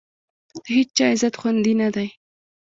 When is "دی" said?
1.95-2.07